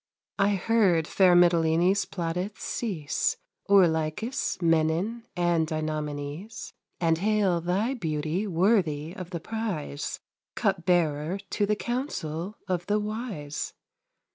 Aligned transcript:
I 0.39 0.55
heard 0.55 1.05
fair 1.07 1.35
Mitylene's 1.35 2.05
plaudits 2.05 2.63
cease 2.63 3.37
O'er 3.69 3.87
Lykas, 3.87 4.59
Menon 4.59 5.27
and 5.35 5.67
Dinnomenes; 5.67 6.73
And 6.99 7.19
hail 7.19 7.61
thy 7.61 7.93
beauty 7.93 8.47
worthy 8.47 9.13
of 9.13 9.29
the 9.29 9.39
prize, 9.39 10.19
Cupbearer 10.55 11.37
to 11.51 11.67
the 11.67 11.75
council 11.75 12.57
of 12.67 12.87
the 12.87 12.99
wise. 12.99 13.75